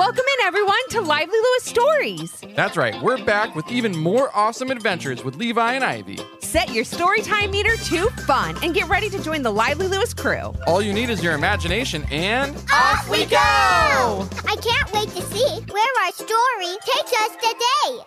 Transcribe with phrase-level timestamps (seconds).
[0.00, 2.44] Welcome in, everyone, to Lively Lewis Stories.
[2.56, 6.18] That's right, we're back with even more awesome adventures with Levi and Ivy.
[6.38, 10.14] Set your story time meter to fun and get ready to join the Lively Lewis
[10.14, 10.54] crew.
[10.66, 12.56] All you need is your imagination and.
[12.72, 13.36] Off we go!
[13.36, 18.02] I can't wait to see where our story takes us today.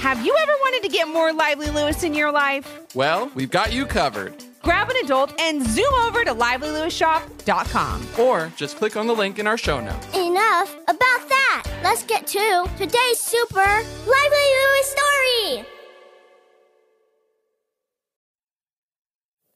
[0.00, 2.96] Have you ever wanted to get more Lively Lewis in your life?
[2.96, 4.34] Well, we've got you covered.
[4.62, 8.06] Grab an adult and zoom over to livelylewisshop.com.
[8.18, 10.06] Or just click on the link in our show notes.
[10.16, 11.64] Enough about that.
[11.82, 15.64] Let's get to today's super lively Lewis story.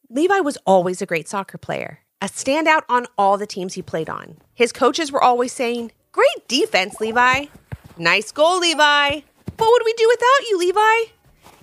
[0.09, 4.11] Levi was always a great soccer player, a standout on all the teams he played
[4.11, 4.37] on.
[4.55, 7.47] His coaches were always saying, Great defense, Levi.
[7.97, 9.21] Nice goal, Levi.
[9.57, 11.13] What would we do without you, Levi?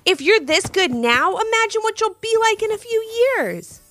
[0.05, 3.81] If you're this good now, imagine what you'll be like in a few years.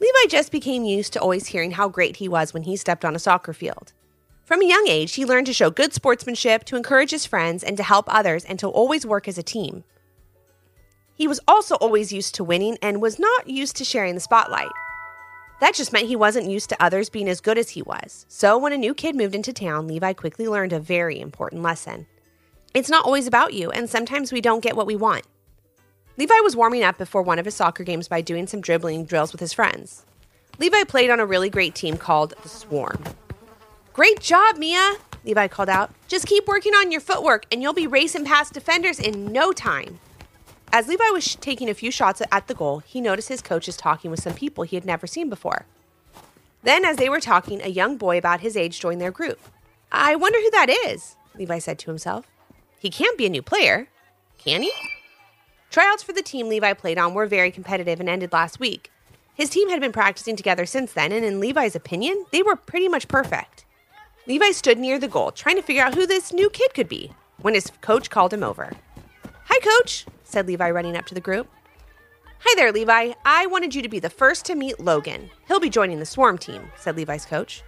[0.00, 3.16] Levi just became used to always hearing how great he was when he stepped on
[3.16, 3.92] a soccer field.
[4.44, 7.76] From a young age, he learned to show good sportsmanship, to encourage his friends, and
[7.78, 9.84] to help others, and to always work as a team.
[11.14, 14.72] He was also always used to winning and was not used to sharing the spotlight.
[15.60, 18.26] That just meant he wasn't used to others being as good as he was.
[18.28, 22.06] So when a new kid moved into town, Levi quickly learned a very important lesson.
[22.74, 25.24] It's not always about you, and sometimes we don't get what we want.
[26.16, 29.30] Levi was warming up before one of his soccer games by doing some dribbling drills
[29.30, 30.04] with his friends.
[30.58, 33.02] Levi played on a really great team called the Swarm.
[33.92, 34.94] Great job, Mia!
[35.24, 35.92] Levi called out.
[36.08, 40.00] Just keep working on your footwork, and you'll be racing past defenders in no time.
[40.72, 43.76] As Levi was sh- taking a few shots at the goal, he noticed his coaches
[43.76, 45.66] talking with some people he had never seen before.
[46.64, 49.38] Then, as they were talking, a young boy about his age joined their group.
[49.92, 52.26] I wonder who that is, Levi said to himself.
[52.84, 53.88] He can't be a new player,
[54.36, 54.70] can he?
[55.70, 58.92] Tryouts for the team Levi played on were very competitive and ended last week.
[59.34, 62.88] His team had been practicing together since then, and in Levi's opinion, they were pretty
[62.88, 63.64] much perfect.
[64.26, 67.10] Levi stood near the goal, trying to figure out who this new kid could be,
[67.40, 68.70] when his coach called him over.
[69.46, 71.48] Hi, coach, said Levi, running up to the group.
[72.40, 73.14] Hi there, Levi.
[73.24, 75.30] I wanted you to be the first to meet Logan.
[75.48, 77.62] He'll be joining the Swarm team, said Levi's coach.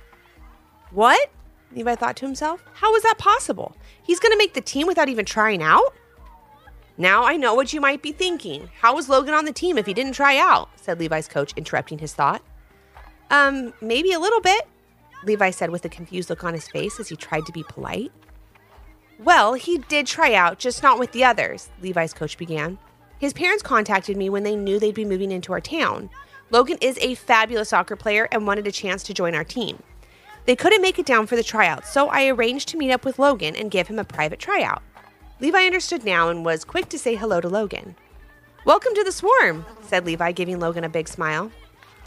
[0.91, 1.31] What?
[1.75, 2.62] Levi thought to himself.
[2.75, 3.77] How is that possible?
[4.03, 5.94] He's going to make the team without even trying out?
[6.99, 8.71] Now I know what you might be thinking.
[8.81, 10.71] How was Logan on the team if he didn't try out?
[10.76, 12.43] said Levi's coach, interrupting his thought.
[13.31, 14.66] Um, maybe a little bit,
[15.25, 18.12] Levi said with a confused look on his face as he tried to be polite.
[19.19, 22.78] Well, he did try out, just not with the others, Levi's coach began.
[23.19, 26.10] His parents contacted me when they knew they'd be moving into our town.
[26.50, 29.82] Logan is a fabulous soccer player and wanted a chance to join our team.
[30.47, 33.19] They couldn't make it down for the tryout, so I arranged to meet up with
[33.19, 34.81] Logan and give him a private tryout.
[35.41, 37.97] Levi understood now and was quick to say hello to Logan.
[38.65, 41.51] Welcome to the swarm, said Levi, giving Logan a big smile.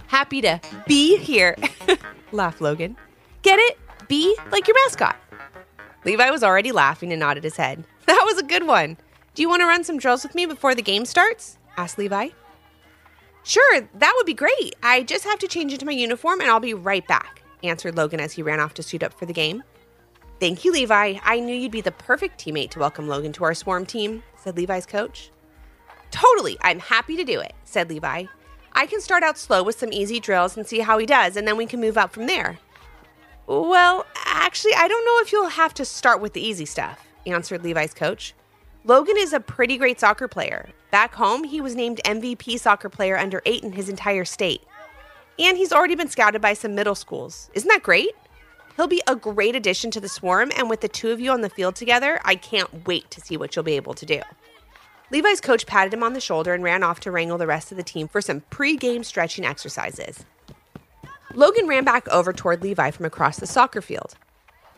[0.07, 1.57] Happy to be here,
[2.31, 2.95] laughed Logan.
[3.41, 3.77] Get it?
[4.07, 5.17] Be like your mascot.
[6.05, 7.83] Levi was already laughing and nodded his head.
[8.05, 8.97] That was a good one.
[9.35, 11.59] Do you want to run some drills with me before the game starts?
[11.77, 12.29] asked Levi.
[13.43, 14.73] Sure, that would be great.
[14.81, 18.19] I just have to change into my uniform and I'll be right back, answered Logan
[18.19, 19.63] as he ran off to suit up for the game.
[20.39, 21.19] Thank you, Levi.
[21.23, 24.55] I knew you'd be the perfect teammate to welcome Logan to our swarm team, said
[24.55, 25.31] Levi's coach.
[26.11, 28.25] Totally, I'm happy to do it, said Levi.
[28.73, 31.47] I can start out slow with some easy drills and see how he does, and
[31.47, 32.59] then we can move up from there.
[33.47, 37.63] Well, actually, I don't know if you'll have to start with the easy stuff, answered
[37.63, 38.33] Levi's coach.
[38.85, 40.69] Logan is a pretty great soccer player.
[40.91, 44.61] Back home, he was named MVP soccer player under eight in his entire state.
[45.39, 47.49] And he's already been scouted by some middle schools.
[47.53, 48.11] Isn't that great?
[48.75, 51.41] He'll be a great addition to the swarm, and with the two of you on
[51.41, 54.21] the field together, I can't wait to see what you'll be able to do.
[55.11, 57.77] Levi's coach patted him on the shoulder and ran off to wrangle the rest of
[57.77, 60.25] the team for some pre game stretching exercises.
[61.33, 64.15] Logan ran back over toward Levi from across the soccer field.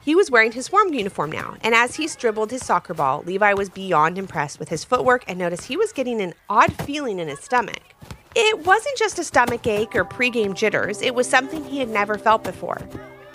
[0.03, 3.53] He was wearing his swarm uniform now, and as he dribbled his soccer ball, Levi
[3.53, 7.27] was beyond impressed with his footwork and noticed he was getting an odd feeling in
[7.27, 7.95] his stomach.
[8.35, 12.17] It wasn't just a stomach ache or pregame jitters, it was something he had never
[12.17, 12.77] felt before.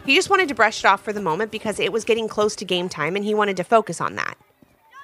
[0.06, 2.56] He just wanted to brush it off for the moment because it was getting close
[2.56, 4.38] to game time and he wanted to focus on that.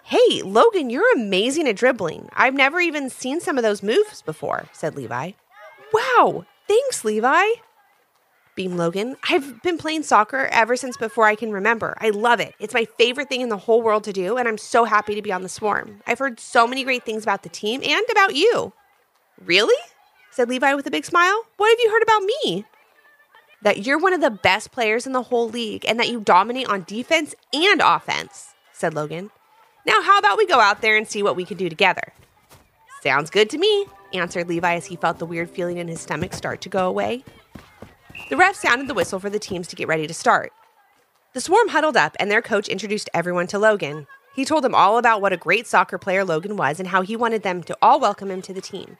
[0.05, 2.29] Hey, Logan, you're amazing at dribbling.
[2.33, 5.33] I've never even seen some of those moves before, said Levi.
[5.93, 7.45] Wow, thanks, Levi.
[8.55, 9.17] Beam Logan.
[9.29, 11.97] I've been playing soccer ever since before I can remember.
[12.01, 12.55] I love it.
[12.59, 15.23] It's my favorite thing in the whole world to do, and I'm so happy to
[15.23, 16.03] be on the swarm.
[16.07, 18.73] I've heard so many great things about the team and about you.
[19.41, 19.77] Really?
[20.31, 21.45] said Levi with a big smile.
[21.57, 22.65] What have you heard about me?
[23.63, 26.69] That you're one of the best players in the whole league and that you dominate
[26.69, 29.31] on defense and offense, said Logan.
[29.87, 32.13] Now, how about we go out there and see what we can do together?
[33.03, 36.33] Sounds good to me, answered Levi as he felt the weird feeling in his stomach
[36.33, 37.25] start to go away.
[38.31, 40.53] The ref sounded the whistle for the teams to get ready to start.
[41.35, 44.07] The swarm huddled up, and their coach introduced everyone to Logan.
[44.35, 47.17] He told them all about what a great soccer player Logan was and how he
[47.17, 48.99] wanted them to all welcome him to the team.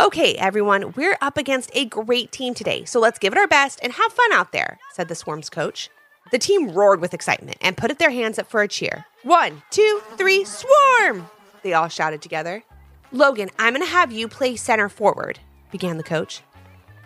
[0.00, 3.78] Okay, everyone, we're up against a great team today, so let's give it our best
[3.80, 5.88] and have fun out there, said the Swarm's coach.
[6.32, 9.04] The team roared with excitement and put their hands up for a cheer.
[9.22, 11.28] One, two, three, swarm!
[11.62, 12.64] They all shouted together.
[13.12, 15.38] Logan, I'm going to have you play center forward,
[15.70, 16.42] began the coach.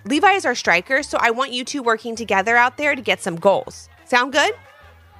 [0.06, 3.20] Levi is our striker, so I want you two working together out there to get
[3.20, 3.90] some goals.
[4.06, 4.54] Sound good?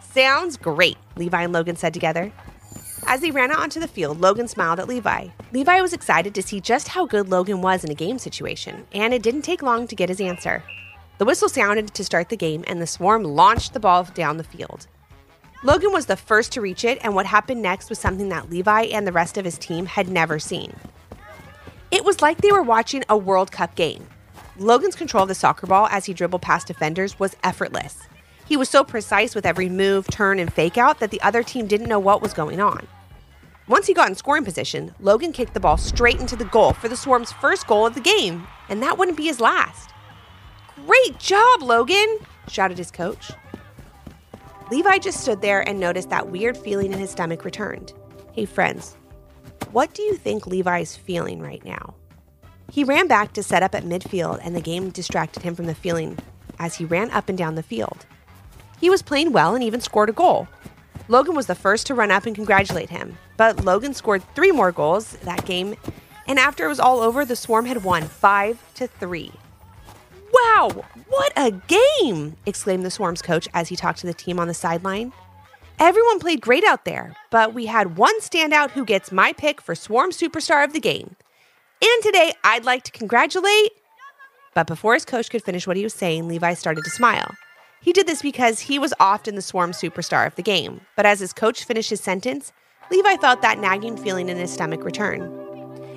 [0.01, 2.33] Sounds great, Levi and Logan said together.
[3.07, 5.29] As they ran out onto the field, Logan smiled at Levi.
[5.53, 9.15] Levi was excited to see just how good Logan was in a game situation, and
[9.15, 10.63] it didn't take long to get his answer.
[11.19, 14.45] The whistle sounded to start the game, and the swarm launched the ball down the
[14.45, 14.87] field.
[15.65, 18.83] Logan was the first to reach it, and what happened next was something that Levi
[18.83, 20.73] and the rest of his team had never seen.
[21.91, 24.07] It was like they were watching a World Cup game.
[24.59, 28.03] Logan's control of the soccer ball as he dribbled past defenders was effortless.
[28.49, 31.67] He was so precise with every move, turn, and fake out that the other team
[31.67, 32.89] didn't know what was going on.
[33.69, 36.89] Once he got in scoring position, Logan kicked the ball straight into the goal for
[36.89, 39.91] the Swarm's first goal of the game, and that wouldn't be his last.
[40.87, 42.21] Great job, Logan!
[42.49, 43.31] shouted his coach.
[44.71, 47.93] Levi just stood there and noticed that weird feeling in his stomach returned.
[48.33, 48.97] Hey, friends,
[49.73, 51.95] what do you think Levi's feeling right now?
[52.73, 55.75] He ran back to set up at midfield, and the game distracted him from the
[55.75, 56.17] feeling
[56.59, 58.07] as he ran up and down the field.
[58.81, 60.49] He was playing well and even scored a goal.
[61.09, 64.73] Logan was the first to run up and congratulate him, but Logan scored three more
[64.73, 65.75] goals that game,
[66.27, 69.33] and after it was all over, the Swarm had won 5 to 3.
[70.33, 72.37] Wow, what a game!
[72.45, 75.13] exclaimed the Swarm's coach as he talked to the team on the sideline.
[75.79, 79.75] Everyone played great out there, but we had one standout who gets my pick for
[79.75, 81.17] Swarm Superstar of the game.
[81.81, 83.71] And today, I'd like to congratulate.
[84.55, 87.33] But before his coach could finish what he was saying, Levi started to smile.
[87.81, 91.21] He did this because he was often the Swarm superstar of the game, but as
[91.21, 92.53] his coach finished his sentence,
[92.91, 95.23] Levi felt that nagging feeling in his stomach return.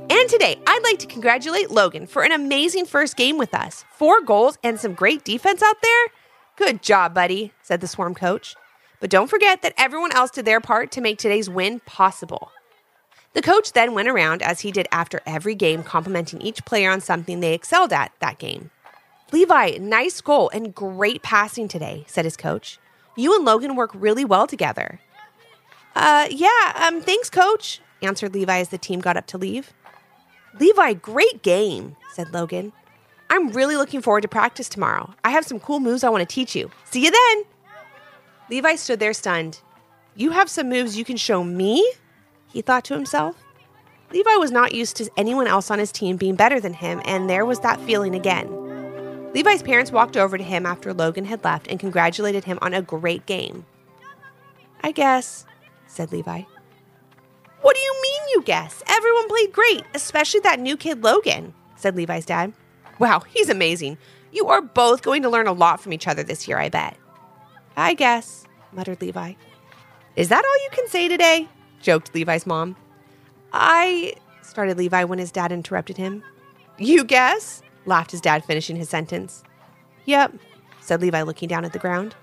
[0.10, 3.86] And today, I'd like to congratulate Logan for an amazing first game with us.
[3.94, 6.08] Four goals and some great defense out there.
[6.58, 8.56] Good job, buddy, said the Swarm coach.
[9.00, 12.52] But don't forget that everyone else did their part to make today's win possible.
[13.34, 17.00] The coach then went around, as he did after every game, complimenting each player on
[17.00, 18.70] something they excelled at that game.
[19.32, 22.80] Levi, nice goal and great passing today, said his coach.
[23.16, 25.00] You and Logan work really well together.
[25.96, 29.74] Uh, yeah, um, thanks, coach, answered Levi as the team got up to leave.
[30.60, 32.74] Levi, great game, said Logan.
[33.30, 35.14] I'm really looking forward to practice tomorrow.
[35.24, 36.70] I have some cool moves I want to teach you.
[36.86, 37.44] See you then.
[38.50, 39.62] Levi stood there stunned.
[40.16, 41.90] You have some moves you can show me?
[42.48, 43.42] He thought to himself.
[44.12, 47.30] Levi was not used to anyone else on his team being better than him, and
[47.30, 48.50] there was that feeling again.
[49.34, 52.82] Levi's parents walked over to him after Logan had left and congratulated him on a
[52.82, 53.66] great game.
[54.84, 55.46] I guess,
[55.88, 56.44] said Levi.
[57.62, 58.84] What do you mean, you guess?
[58.88, 62.54] Everyone played great, especially that new kid, Logan, said Levi's dad.
[63.00, 63.98] Wow, he's amazing.
[64.32, 66.98] You are both going to learn a lot from each other this year, I bet.
[67.78, 69.34] I guess, muttered Levi.
[70.16, 71.48] Is that all you can say today?
[71.82, 72.76] joked Levi's mom.
[73.54, 76.24] I, started Levi when his dad interrupted him.
[76.78, 77.62] You guess?
[77.86, 79.44] Laughed his dad, finishing his sentence.
[80.06, 80.34] Yep,
[80.80, 82.16] said Levi, looking down at the ground.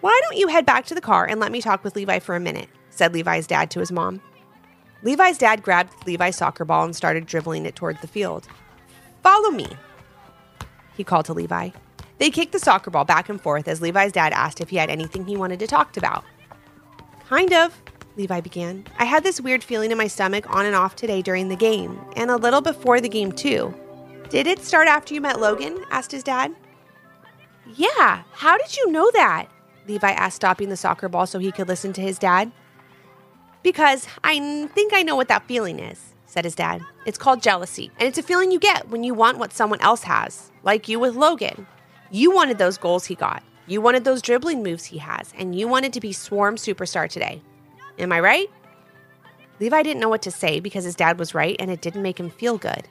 [0.00, 2.36] Why don't you head back to the car and let me talk with Levi for
[2.36, 2.68] a minute?
[2.90, 4.20] said Levi's dad to his mom.
[5.02, 8.48] Levi's dad grabbed Levi's soccer ball and started dribbling it toward the field.
[9.22, 9.68] Follow me,
[10.96, 11.70] he called to Levi.
[12.18, 14.90] They kicked the soccer ball back and forth as Levi's dad asked if he had
[14.90, 16.24] anything he wanted to talk about.
[17.28, 17.80] Kind of,
[18.16, 18.84] Levi began.
[18.98, 22.00] I had this weird feeling in my stomach on and off today during the game,
[22.16, 23.72] and a little before the game, too.
[24.30, 25.82] Did it start after you met Logan?
[25.90, 26.54] asked his dad.
[27.74, 29.46] Yeah, how did you know that?
[29.86, 32.52] Levi asked, stopping the soccer ball so he could listen to his dad.
[33.62, 36.82] Because I think I know what that feeling is, said his dad.
[37.06, 40.02] It's called jealousy, and it's a feeling you get when you want what someone else
[40.02, 41.66] has, like you with Logan.
[42.10, 45.68] You wanted those goals he got, you wanted those dribbling moves he has, and you
[45.68, 47.40] wanted to be Swarm Superstar today.
[47.98, 48.50] Am I right?
[49.58, 52.20] Levi didn't know what to say because his dad was right and it didn't make
[52.20, 52.86] him feel good.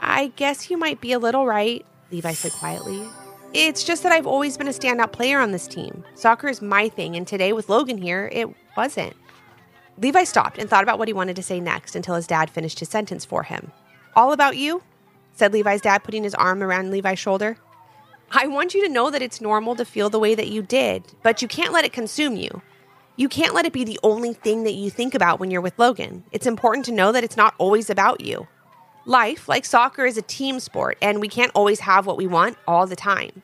[0.00, 3.08] I guess you might be a little right, Levi said quietly.
[3.54, 6.04] It's just that I've always been a standout player on this team.
[6.14, 9.14] Soccer is my thing, and today with Logan here, it wasn't.
[9.96, 12.78] Levi stopped and thought about what he wanted to say next until his dad finished
[12.78, 13.72] his sentence for him.
[14.14, 14.82] All about you?
[15.32, 17.56] said Levi's dad, putting his arm around Levi's shoulder.
[18.30, 21.04] I want you to know that it's normal to feel the way that you did,
[21.22, 22.60] but you can't let it consume you.
[23.16, 25.78] You can't let it be the only thing that you think about when you're with
[25.78, 26.24] Logan.
[26.30, 28.46] It's important to know that it's not always about you.
[29.08, 32.58] Life, like soccer, is a team sport, and we can't always have what we want
[32.66, 33.40] all the time.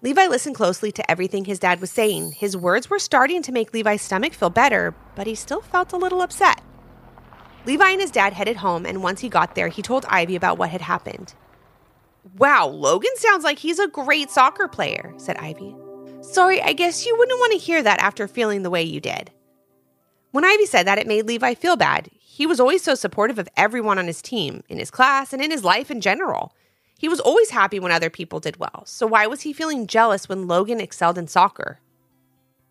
[0.00, 2.32] Levi listened closely to everything his dad was saying.
[2.32, 5.98] His words were starting to make Levi's stomach feel better, but he still felt a
[5.98, 6.62] little upset.
[7.66, 10.56] Levi and his dad headed home, and once he got there, he told Ivy about
[10.56, 11.34] what had happened.
[12.38, 15.76] Wow, Logan sounds like he's a great soccer player, said Ivy.
[16.22, 19.30] Sorry, I guess you wouldn't want to hear that after feeling the way you did.
[20.30, 22.08] When Ivy said that, it made Levi feel bad.
[22.34, 25.52] He was always so supportive of everyone on his team, in his class, and in
[25.52, 26.52] his life in general.
[26.98, 30.28] He was always happy when other people did well, so why was he feeling jealous
[30.28, 31.78] when Logan excelled in soccer?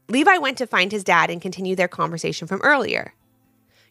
[0.09, 3.13] Levi went to find his dad and continue their conversation from earlier.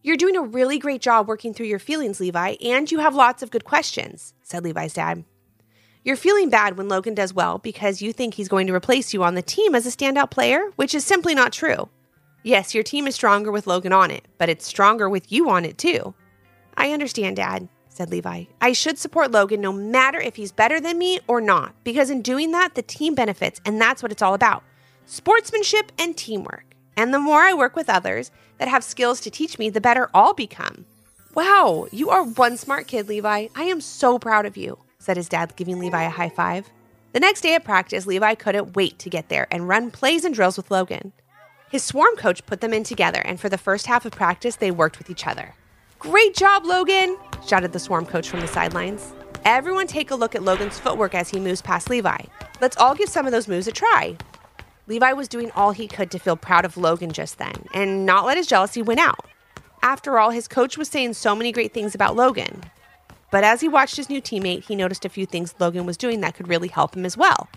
[0.02, 3.42] You're doing a really great job working through your feelings, Levi, and you have lots
[3.42, 5.24] of good questions, said Levi's dad.
[6.04, 9.22] You're feeling bad when Logan does well because you think he's going to replace you
[9.22, 11.88] on the team as a standout player, which is simply not true.
[12.42, 15.64] Yes, your team is stronger with Logan on it, but it's stronger with you on
[15.64, 16.14] it too.
[16.76, 18.44] I understand, Dad, said Levi.
[18.60, 22.22] I should support Logan no matter if he's better than me or not, because in
[22.22, 24.64] doing that, the team benefits, and that's what it's all about
[25.04, 26.74] sportsmanship and teamwork.
[26.96, 30.08] And the more I work with others that have skills to teach me, the better
[30.14, 30.86] I'll become.
[31.34, 33.48] Wow, you are one smart kid, Levi.
[33.54, 36.70] I am so proud of you said his dad, giving Levi a high five.
[37.12, 40.34] The next day at practice, Levi couldn't wait to get there and run plays and
[40.34, 41.12] drills with Logan.
[41.72, 44.70] His swarm coach put them in together, and for the first half of practice, they
[44.70, 45.54] worked with each other.
[45.98, 47.16] Great job, Logan!
[47.46, 49.14] shouted the swarm coach from the sidelines.
[49.46, 52.18] Everyone take a look at Logan's footwork as he moves past Levi.
[52.60, 54.18] Let's all give some of those moves a try.
[54.86, 58.26] Levi was doing all he could to feel proud of Logan just then and not
[58.26, 59.24] let his jealousy win out.
[59.80, 62.64] After all, his coach was saying so many great things about Logan.
[63.30, 66.20] But as he watched his new teammate, he noticed a few things Logan was doing
[66.20, 67.48] that could really help him as well.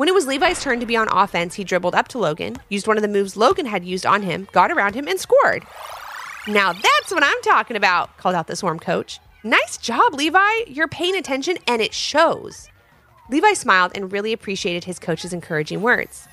[0.00, 2.86] When it was Levi's turn to be on offense, he dribbled up to Logan, used
[2.86, 5.62] one of the moves Logan had used on him, got around him, and scored.
[6.48, 9.20] Now that's what I'm talking about, called out the Swarm coach.
[9.44, 10.60] Nice job, Levi.
[10.68, 12.70] You're paying attention and it shows.
[13.28, 16.26] Levi smiled and really appreciated his coach's encouraging words.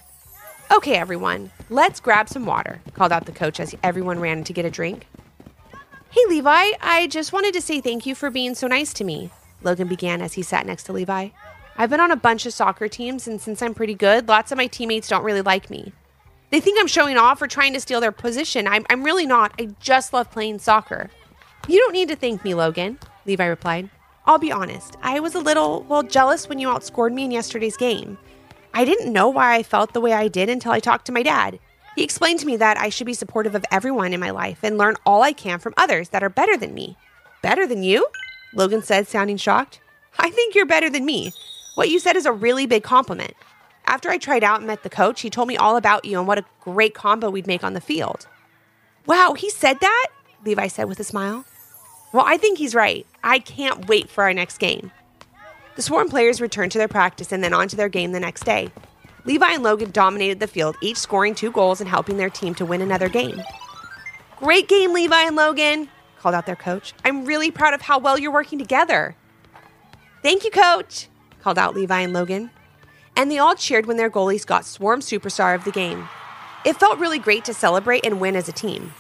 [0.74, 4.64] Okay, everyone, let's grab some water, called out the coach as everyone ran to get
[4.64, 5.08] a drink.
[6.12, 9.30] Hey, Levi, I just wanted to say thank you for being so nice to me,
[9.62, 11.32] Logan began as he sat next to Levi.
[11.80, 14.58] I've been on a bunch of soccer teams, and since I'm pretty good, lots of
[14.58, 15.94] my teammates don't really like me.
[16.50, 18.68] They think I'm showing off or trying to steal their position.
[18.68, 19.54] I'm, I'm really not.
[19.60, 21.12] I just love playing soccer.
[21.68, 23.90] You don't need to thank me, Logan, Levi replied.
[24.26, 27.78] I'll be honest, I was a little, well, jealous when you outscored me in yesterday's
[27.78, 28.18] game.
[28.74, 31.24] I didn't know why I felt the way I did until I talked to my
[31.24, 31.60] dad.
[31.96, 34.78] He explained to me that I should be supportive of everyone in my life and
[34.78, 36.98] learn all I can from others that are better than me.
[37.42, 38.08] Better than you?
[38.54, 39.80] Logan said, sounding shocked.
[40.20, 41.32] I think you're better than me.
[41.78, 43.36] What you said is a really big compliment.
[43.86, 46.28] After I tried out and met the coach, he told me all about you and
[46.28, 48.26] what a great combo we'd make on the field.
[49.06, 50.08] Wow, he said that?
[50.44, 51.46] Levi said with a smile.
[52.12, 53.06] Well, I think he's right.
[53.24, 54.92] I can't wait for our next game.
[55.76, 58.44] The Swarm players returned to their practice and then on to their game the next
[58.44, 58.72] day.
[59.26, 62.66] Levi and Logan dominated the field, each scoring two goals and helping their team to
[62.66, 63.40] win another game.
[64.38, 66.96] Great game, Levi and Logan, called out their coach.
[67.06, 69.16] I'm really proud of how well you're working together.
[70.24, 71.08] Thank you, coach,
[71.42, 72.50] called out Levi and Logan.
[73.16, 76.08] And they all cheered when their goalies got Swarm Superstar of the game.
[76.66, 78.94] It felt really great to celebrate and win as a team.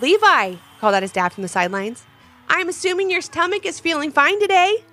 [0.00, 2.04] Levi, called out his dad from the sidelines.
[2.48, 4.84] I'm assuming your stomach is feeling fine today.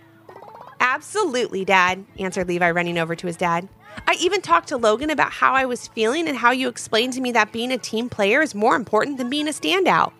[0.79, 3.69] Absolutely, Dad, answered Levi, running over to his dad.
[4.07, 7.21] I even talked to Logan about how I was feeling and how you explained to
[7.21, 10.11] me that being a team player is more important than being a standout.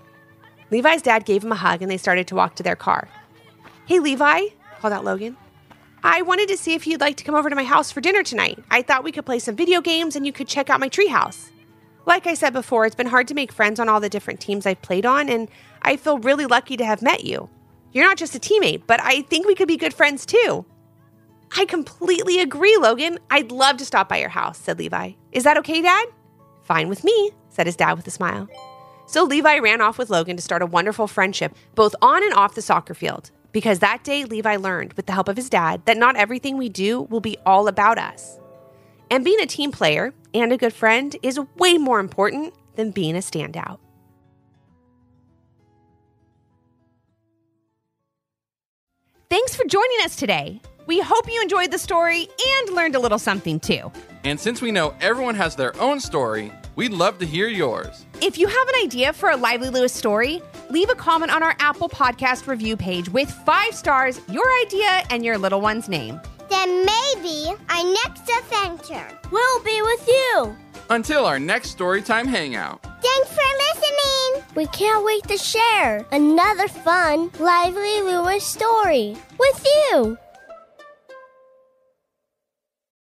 [0.72, 3.10] Levi's dad gave him a hug and they started to walk to their car.
[3.86, 4.42] Hey, Levi,
[4.80, 5.38] called out Logan.
[6.06, 8.24] I wanted to see if you'd like to come over to my house for dinner
[8.24, 8.62] tonight.
[8.70, 11.50] I thought we could play some video games and you could check out my treehouse.
[12.06, 14.66] Like I said before, it's been hard to make friends on all the different teams
[14.66, 15.50] I've played on, and
[15.82, 17.50] I feel really lucky to have met you.
[17.94, 20.66] You're not just a teammate, but I think we could be good friends too.
[21.56, 23.20] I completely agree, Logan.
[23.30, 25.14] I'd love to stop by your house, said Levi.
[25.32, 26.08] Is that okay, Dad?
[26.64, 28.50] Fine with me, said his dad with a smile.
[29.06, 32.56] So Levi ran off with Logan to start a wonderful friendship, both on and off
[32.56, 33.32] the soccer field.
[33.54, 36.70] Because that day, Levi learned, with the help of his dad, that not everything we
[36.70, 38.40] do will be all about us.
[39.10, 43.16] And being a team player and a good friend is way more important than being
[43.16, 43.78] a standout.
[49.30, 50.60] Thanks for joining us today.
[50.86, 52.28] We hope you enjoyed the story
[52.60, 53.92] and learned a little something too.
[54.24, 58.06] And since we know everyone has their own story, we'd love to hear yours.
[58.22, 60.42] If you have an idea for a Lively Lewis story,
[60.74, 65.24] leave a comment on our Apple Podcast review page with five stars, your idea, and
[65.24, 66.20] your little one's name.
[66.50, 70.58] Then maybe our next adventure will be with you.
[70.90, 72.82] Until our next Storytime Hangout.
[73.04, 74.44] Thanks for listening.
[74.56, 80.18] We can't wait to share another fun, lively Lewis story with you.